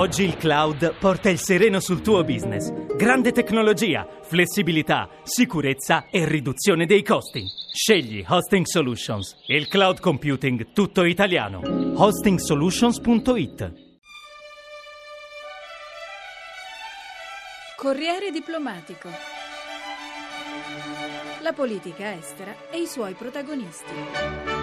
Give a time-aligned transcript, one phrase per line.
[0.00, 2.72] Oggi il cloud porta il sereno sul tuo business.
[2.96, 7.44] Grande tecnologia, flessibilità, sicurezza e riduzione dei costi.
[7.70, 11.60] Scegli Hosting Solutions, il cloud computing tutto italiano.
[11.96, 13.72] hostingsolutions.it
[17.76, 19.10] Corriere diplomatico.
[21.42, 24.59] La politica estera e i suoi protagonisti.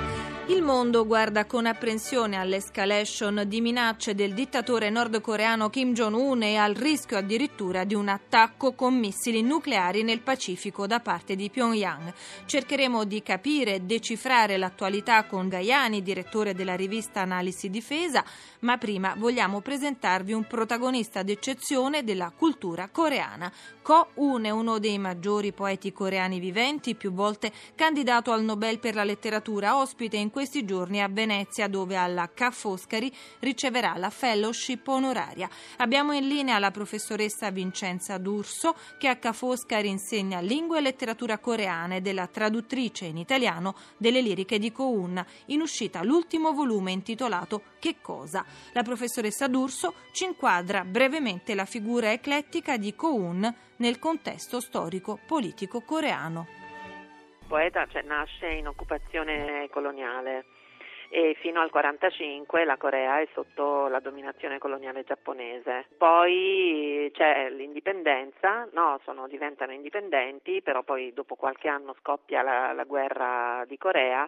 [0.49, 6.73] Il mondo guarda con apprensione all'escalation di minacce del dittatore nordcoreano Kim Jong-un e al
[6.73, 12.13] rischio addirittura di un attacco con missili nucleari nel Pacifico da parte di Pyongyang.
[12.45, 18.23] Cercheremo di capire e decifrare l'attualità con Gaiani, direttore della rivista Analisi Difesa,
[18.59, 23.51] ma prima vogliamo presentarvi un protagonista d'eccezione della cultura coreana.
[23.81, 28.95] Ko Un è uno dei maggiori poeti coreani viventi, più volte candidato al Nobel per
[28.95, 34.87] la letteratura, ospite in questi giorni a Venezia dove alla Ca' Foscari riceverà la fellowship
[34.87, 35.49] onoraria.
[35.77, 41.39] Abbiamo in linea la professoressa Vincenza D'Urso che a Ca' Foscari insegna lingua e letteratura
[41.39, 46.91] coreana ed è la traduttrice in italiano delle liriche di Ko-un, in uscita l'ultimo volume
[46.91, 48.45] intitolato Che cosa?
[48.73, 56.56] La professoressa D'Urso ci inquadra brevemente la figura eclettica di Ko-un nel contesto storico-politico coreano
[57.47, 60.45] poeta cioè, nasce in occupazione coloniale
[61.09, 65.85] e fino al 1945 la Corea è sotto la dominazione coloniale giapponese.
[65.97, 72.83] Poi c'è l'indipendenza, no, sono, diventano indipendenti, però poi dopo qualche anno scoppia la, la
[72.83, 74.27] guerra di Corea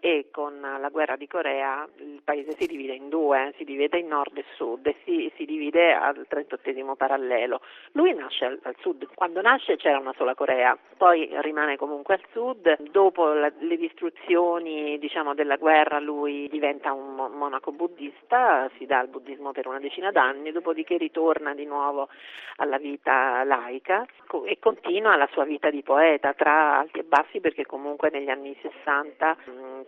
[0.00, 4.06] e con la guerra di Corea il paese si divide in due, si divide in
[4.06, 7.60] nord e sud e si, si divide al 38 parallelo.
[7.92, 12.22] Lui nasce al, al, sud, quando nasce c'era una sola Corea, poi rimane comunque al
[12.32, 18.98] sud, dopo la, le distruzioni diciamo, della guerra lui diventa un monaco buddista, si dà
[18.98, 22.08] al buddismo per una decina d'anni, dopodiché ritorna di nuovo
[22.56, 24.06] alla vita laica
[24.44, 28.56] e continua la sua vita di poeta tra alti e bassi perché comunque negli anni
[28.60, 29.36] 60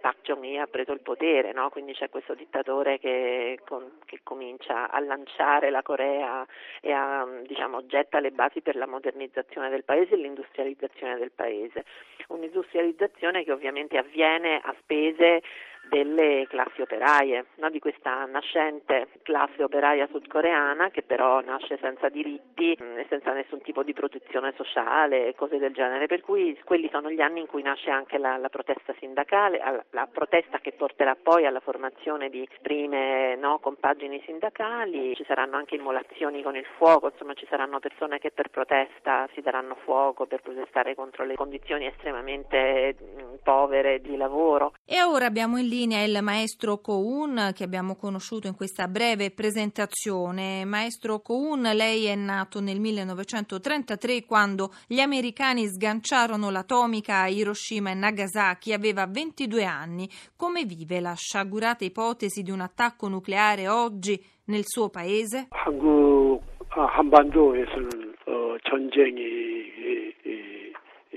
[0.01, 1.69] Park Chung-hee ha preso il potere, no?
[1.71, 3.59] quindi c'è questo dittatore che,
[4.07, 6.47] che, comincia a lanciare la Corea
[6.81, 11.85] e a, diciamo, getta le basi per la modernizzazione del paese e l'industrializzazione del paese.
[12.29, 15.43] Un'industrializzazione che ovviamente avviene a spese
[15.89, 17.71] delle classi operaie, no?
[17.71, 23.61] di questa nascente classe operaia sudcoreana che però nasce senza diritti mm, e senza nessun
[23.61, 27.47] tipo di protezione sociale e cose del genere, per cui quelli sono gli anni in
[27.47, 32.47] cui nasce anche la, la protesta sindacale, la protesta che porterà poi alla formazione di
[32.63, 38.19] prime no, compagini sindacali, ci saranno anche immolazioni con il fuoco, insomma ci saranno persone
[38.19, 44.17] che per protesta si daranno fuoco per protestare contro le condizioni estremamente mm, povere di
[44.17, 44.75] lavoro.
[44.85, 49.32] E ora abbiamo in linea linea il maestro Koun che abbiamo conosciuto in questa breve
[49.32, 50.66] presentazione.
[50.66, 57.94] Maestro Koun, lei è nato nel 1933 quando gli americani sganciarono l'atomica a Hiroshima e
[57.94, 60.10] Nagasaki, aveva 22 anni.
[60.36, 65.48] Come vive la sciagurata ipotesi di un attacco nucleare oggi nel suo paese?
[65.52, 68.16] 한국 한반도에서는
[68.64, 70.12] 전쟁이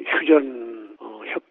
[0.04, 0.61] 휴전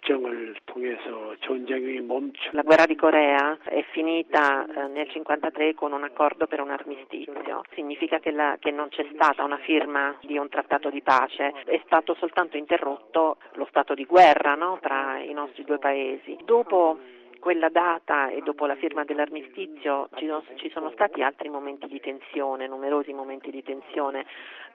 [0.02, 2.38] 협정을 통해서 전쟁이 멈추.
[2.54, 7.64] La guerra di Corea è finita eh, nel 1953 con un accordo per un armistizio.
[7.74, 11.82] Significa che, la, che, non c'è stata una firma di un trattato di pace, è
[11.86, 14.80] stato soltanto interrotto lo stato di guerra no?
[14.82, 16.38] tra i nostri due paesi.
[16.44, 17.00] Dopo
[17.43, 20.09] quella data e dopo la firma dell'armistizio
[20.55, 24.25] ci sono stati altri momenti di tensione, numerosi momenti di tensione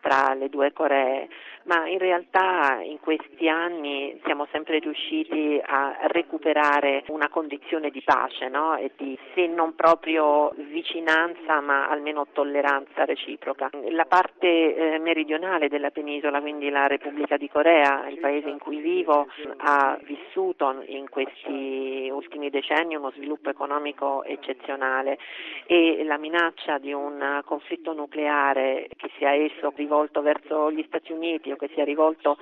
[0.01, 1.29] tra le due Coree,
[1.63, 8.50] ma in realtà in questi anni siamo sempre riusciti a recuperare una condizione di pace
[8.50, 8.75] no?
[8.75, 13.69] e di se non proprio vicinanza ma almeno tolleranza reciproca.
[13.91, 18.81] La parte eh, meridionale della penisola, quindi la Repubblica di Corea, il paese in cui
[18.81, 19.27] vivo,
[19.57, 22.56] ha vissuto in questi ultimi decenni
[22.95, 25.18] uno sviluppo economico eccezionale
[25.66, 31.51] e la minaccia di un conflitto nucleare che sia esso rivolto verso gli Stati Uniti
[31.51, 32.38] o che sia rivolto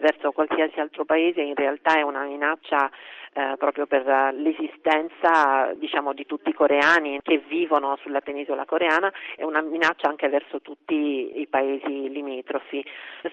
[0.00, 2.90] verso qualsiasi altro paese in realtà è una minaccia
[3.32, 4.04] eh, proprio per
[4.34, 10.28] l'esistenza diciamo, di tutti i coreani che vivono sulla penisola coreana e una minaccia anche
[10.28, 12.84] verso tutti i paesi limitrofi.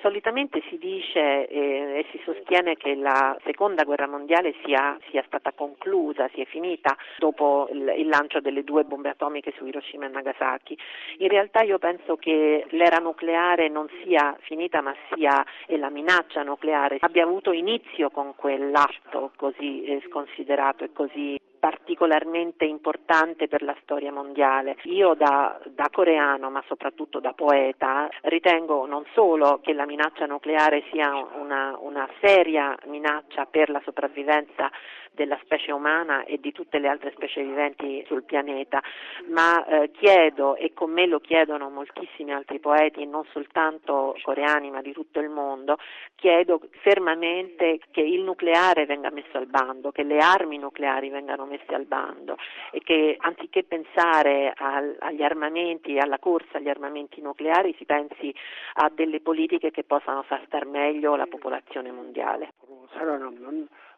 [0.02, 5.52] Solitamente si dice eh, e si sostiene che la seconda guerra mondiale sia, sia stata
[5.54, 10.78] conclusa, sia finita dopo il, il, lancio delle due bombe atomiche su Hiroshima e Nagasaki.
[11.20, 16.44] In realtà io penso che l'era nucleare non sia finita ma sia e la minaccia
[16.44, 24.12] nucleare abbia avuto inizio con quell'atto così sconsiderato e così particolarmente importante per la storia
[24.12, 24.78] mondiale.
[24.84, 30.84] Io da, da coreano, ma soprattutto da poeta, ritengo non solo che la minaccia nucleare
[30.92, 34.70] sia una, una seria minaccia per la sopravvivenza
[35.16, 38.82] della specie umana e di tutte le altre specie viventi sul pianeta,
[39.30, 44.82] ma eh, chiedo e con me lo chiedono moltissimi altri poeti, non soltanto coreani ma
[44.82, 45.78] di tutto il mondo,
[46.16, 51.74] chiedo fermamente che il nucleare venga messo al bando, che le armi nucleari vengano messe
[51.74, 52.38] al bando
[52.72, 58.34] e che anziché pensare al, agli armamenti, alla corsa agli armamenti nucleari, si pensi
[58.76, 62.54] a delle politiche che possano far star meglio la popolazione mondiale.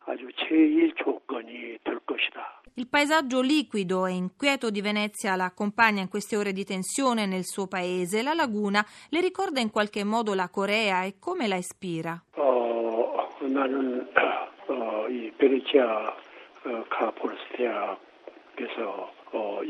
[0.06, 2.62] 아주 제일 조건이 될 것이다.
[2.74, 7.44] Il paesaggio liquido e inquieto di Venezia la accompagna in queste ore di tensione nel
[7.44, 8.22] suo paese.
[8.22, 12.22] La laguna le ricorda in qualche modo la Corea e come la ispira?
[12.36, 14.08] 어, 나는
[14.68, 16.16] 어, 이 베네치아
[16.64, 17.28] 어, 카포
[19.26, 19.64] 르스 대학에서 Oh,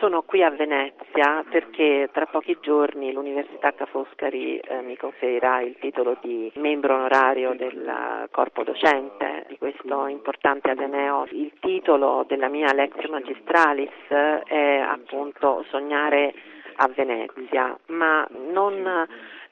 [0.00, 5.76] Sono qui a Venezia perché tra pochi giorni l'Università Ca' Foscari eh, mi conferirà il
[5.78, 11.26] titolo di membro onorario del corpo docente di questo importante Ateneo.
[11.32, 16.32] Il titolo della mia Lectio Magistralis è appunto Sognare
[16.76, 19.06] a Venezia, ma non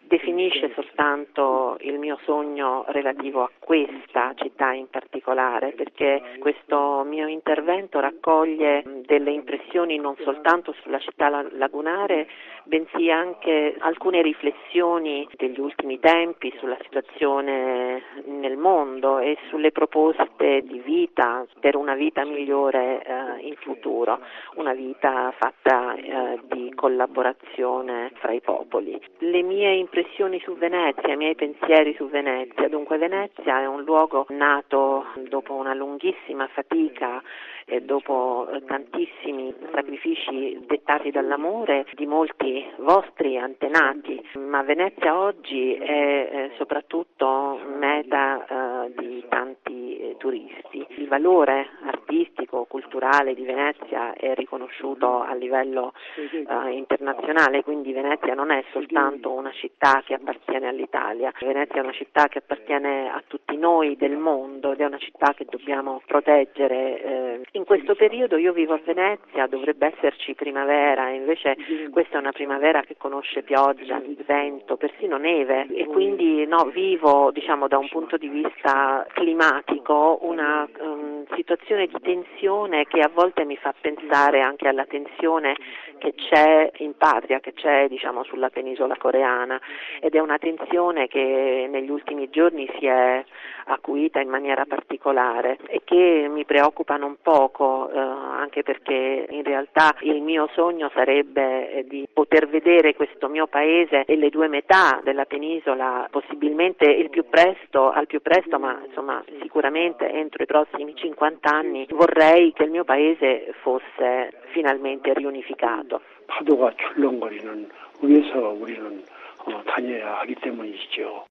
[0.09, 7.99] definisce soltanto il mio sogno relativo a questa città in particolare, perché questo mio intervento
[7.99, 12.27] raccoglie delle impressioni non soltanto sulla città lagunare,
[12.63, 20.79] bensì anche alcune riflessioni degli ultimi tempi sulla situazione nel mondo e sulle proposte di
[20.79, 24.19] vita per una vita migliore eh, in futuro,
[24.55, 28.99] una vita fatta eh, di collaborazione fra i popoli.
[29.19, 32.69] Le mie impressioni riflessioni su Venezia, i miei pensieri su Venezia.
[32.69, 37.21] Dunque Venezia è un luogo nato dopo una lunghissima fatica
[37.65, 46.51] e dopo tantissimi sacrifici dettati dall'amore di molti vostri antenati, ma Venezia oggi è eh,
[46.57, 48.45] soprattutto meta
[48.85, 50.85] eh, di tanti turisti.
[50.95, 51.67] Il valore
[52.09, 59.31] artistico, culturale di Venezia è riconosciuto a livello eh, internazionale, quindi Venezia non è soltanto
[59.31, 64.17] una città che appartiene all'Italia, Venezia è una città che appartiene a tutti noi del
[64.17, 67.01] mondo ed è una città che dobbiamo proteggere.
[67.01, 67.41] Eh.
[67.51, 71.55] In questo periodo io vivo a Venezia, dovrebbe esserci primavera, invece
[71.91, 77.67] questa è una primavera che conosce pioggia, vento, persino neve e quindi no, vivo diciamo,
[77.67, 80.98] da un punto di vista climatico una um,
[81.39, 85.55] situazione di tensione che a volte mi fa pensare anche alla tensione
[85.97, 89.59] che c'è in patria, che c'è diciamo, sulla penisola coreana.
[90.01, 93.23] Ed è una tensione che negli ultimi giorni si è
[93.65, 99.95] acuita in maniera particolare e che mi preoccupa non poco, eh, anche perché in realtà
[100.01, 104.99] il mio sogno sarebbe eh, di poter vedere questo mio paese e le due metà
[105.03, 110.95] della penisola possibilmente il più presto, al più presto, ma insomma sicuramente entro i prossimi
[110.95, 116.01] 50 anni vorrei che il mio paese fosse finalmente riunificato.
[116.27, 117.69] 파도가 출렁거리는
[118.01, 119.03] 위에서 우리는
[119.45, 121.25] 어, 다녀야 하기 때문이죠.